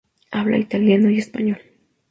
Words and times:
Habla 0.31 0.57
italiano 0.57 1.11
y 1.11 1.19
español. 1.19 1.61